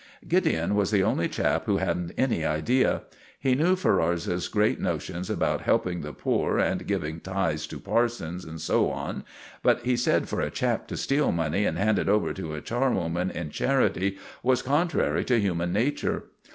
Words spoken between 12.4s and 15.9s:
a charwoman in charity was contrary to human